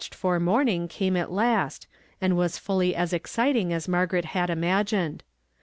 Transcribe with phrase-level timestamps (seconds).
[0.01, 1.85] d for inoniinnr runioat last,
[2.19, 5.21] and was fully as exciting as Margaret Juid imagined.